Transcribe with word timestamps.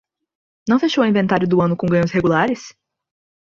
Não 0.67 0.79
fechou 0.79 1.03
o 1.03 1.07
inventário 1.07 1.47
do 1.47 1.61
ano 1.61 1.77
com 1.77 1.85
ganhos 1.85 2.09
regulares? 2.09 2.73